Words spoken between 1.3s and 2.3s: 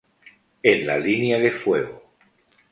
de fuego.